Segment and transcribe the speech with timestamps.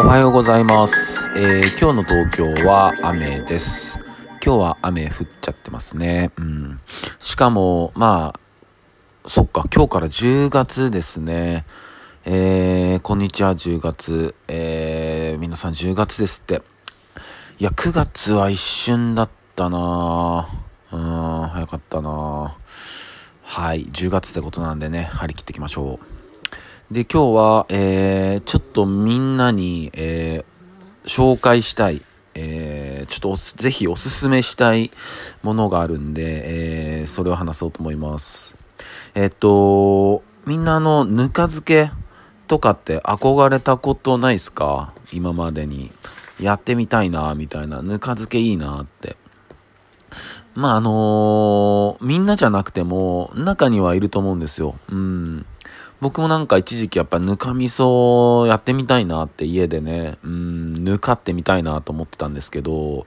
[0.00, 3.98] おはようございます、えー今日の東京は雨です。
[4.40, 6.30] 今日は雨降っちゃってますね。
[6.38, 6.80] うん。
[7.18, 11.66] しかも、まあ、そっか、今日から10月ですね。
[12.24, 14.36] えー、こんにちは、10月。
[14.46, 16.62] えー、皆さん10月ですって。
[17.58, 20.48] いや、9月は一瞬だったな
[20.92, 22.56] うん、早かったな
[23.42, 26.17] はい、10月ってことなんでね、張り切っていきましょう。
[26.90, 32.00] で、今日は、えー、ちょっとみんなに、えー、紹介したい、
[32.34, 34.90] えー、ちょっとおぜひおすすめしたい
[35.42, 38.56] ものがあるんで、えー、それを話そうと思います。
[39.14, 41.90] えっと、みんなあの、ぬか漬け
[42.46, 44.94] とかって憧れたことないですか？
[45.12, 45.92] 今までに。
[46.40, 47.82] やってみたいな、みたいな。
[47.82, 49.16] ぬか漬けいいなって。
[50.54, 54.76] まあ、あのーみんなじゃなくても、中にはいると思うんですよ。
[54.88, 55.46] うん。
[56.00, 63.06] 僕もなんか一時期やっぱぬかみそやってみたいなって家でね、うん、ぬかってみたいなと思ってたんですけど、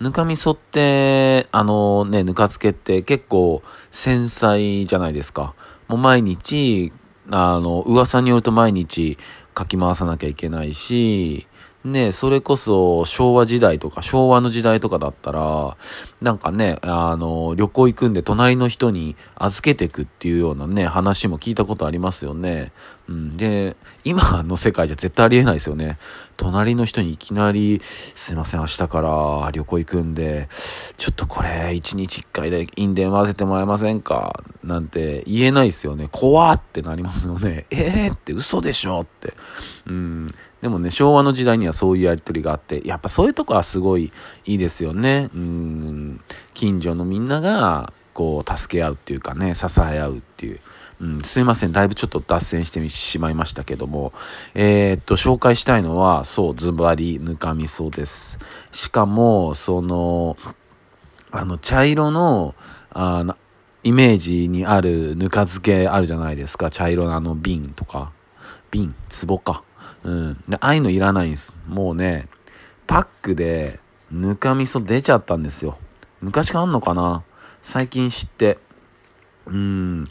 [0.00, 5.54] ぬかみそって、あのね、ぬか漬けって結構繊細じゃないですか。
[5.86, 6.92] もう毎日、
[7.30, 9.18] あの、噂によると毎日
[9.54, 11.46] かき回さなきゃいけないし、
[11.84, 15.76] ねそれこそ昭和時代とか昭和の時代とかだったら、
[16.20, 22.72] なんかね、あの、旅行行くんで隣の人に預けてくっていうようなね、話も聞いたことありますよね。
[23.08, 25.98] うん、で、今の世界じゃ絶対ありえないですよね。
[26.36, 27.82] 隣の人にいきなり、
[28.14, 30.48] すいません、明日から旅行行くんで、
[30.96, 34.42] ちょっとこれ一日一回で印伝混ぜてもらえませんか？
[34.62, 36.08] なんて言えないですよね。
[36.12, 37.66] 怖ってなりますよね。
[37.70, 39.34] えーって嘘でしょって。
[39.86, 40.32] うん。
[40.62, 44.12] でもね、昭和の時代にはそういうやりとりがあって、やっぱそういうとこはすごい
[44.46, 45.28] いいですよね。
[45.34, 46.20] うん。
[46.54, 50.60] 近所のみんなが、こう、助け合うっていうかね、支え合うっていう。
[51.00, 51.72] うん、すいません。
[51.72, 54.12] だいぶちょっと脱線してしまいましたけども。
[54.54, 58.38] えーっと、紹介したいのは、そう、ズバリ、ぬかみそです。
[58.70, 60.36] しかも、その、
[61.32, 62.54] あの、茶色の、
[62.92, 63.36] あの、
[63.82, 66.70] イメージにあるぬか漬けあるじゃないですか。
[66.70, 68.12] 茶色のあの瓶とか。
[68.70, 68.94] 瓶、
[69.26, 69.64] 壺か。
[70.04, 70.44] うん。
[70.48, 71.54] で、ああいうのいらないんです。
[71.66, 72.28] もうね、
[72.86, 73.80] パックで
[74.10, 75.78] ぬか味噌出ちゃったんですよ。
[76.20, 77.22] 昔からあんのかな？
[77.62, 78.58] 最近知って。
[79.46, 80.04] うん。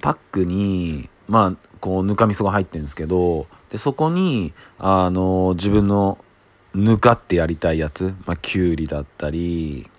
[0.00, 6.18] パックに、まあ、こう、ぬか味噌が入ってるんですけど、で、そこに、あの、自分の
[6.74, 9.90] ぬかってやりたいやつ、まあ、きゅうりだったり、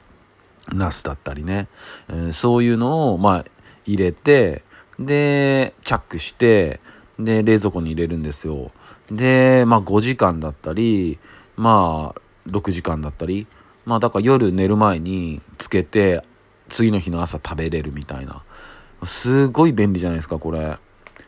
[0.71, 1.67] ナスだったりね、
[2.07, 3.45] うんそういうのを、まあ、
[3.85, 4.63] 入れて、
[4.99, 6.79] で、チャックして、
[7.19, 8.71] で、冷蔵庫に入れるんですよ。
[9.11, 11.19] で、まあ、5時間だったり、
[11.55, 13.47] まあ、6時間だったり、
[13.85, 16.23] まあ、だから夜寝る前につけて、
[16.69, 18.43] 次の日の朝食べれるみたいな。
[19.03, 20.77] すごい便利じゃないですか、これ。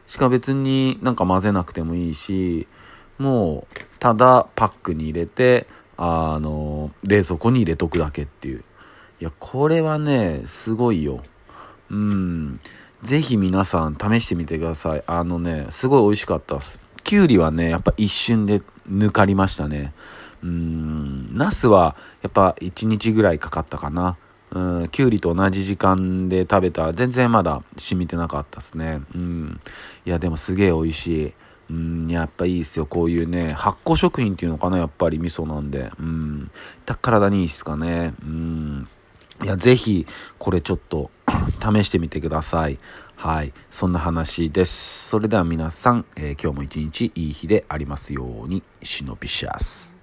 [0.08, 2.68] しか別になんか混ぜなくてもいいし、
[3.18, 8.64] もう、ただパックに入れて、あの、冷蔵庫に入れとくだけっていう。
[9.20, 11.22] いや、これはね、すごいよ。
[11.90, 12.60] うん。
[13.04, 15.04] ぜひ皆さん試してみてください。
[15.06, 16.80] あのね、すごい美味しかったです。
[17.04, 19.94] きゅうりはね、やっぱ一瞬で抜かりましたね。
[20.44, 21.36] うん。
[21.38, 24.18] ナスはやっぱ1日ぐらいかかったかな。
[24.50, 29.02] うん、きゅうりと同じ時間で食べたら全然まだ染みてなかったですね。
[29.14, 29.60] うん。
[30.06, 31.34] いや、でもすげえ美味しい。
[31.70, 32.86] うん、やっぱいいですよ。
[32.86, 35.92] こういうね、発酵食品っていうのかな、やっぱり味噌なんで。
[36.00, 36.50] うん。
[37.02, 38.14] 体にいいっすかね。
[38.22, 38.57] うん。
[39.44, 40.08] いや、ぜひ、
[40.40, 41.12] これちょっと、
[41.62, 42.80] 試してみてください。
[43.16, 43.54] はい。
[43.70, 45.10] そんな話です。
[45.10, 49.97] それでは皆さん、えー今日も一日いい日でありますように、シノピシャス。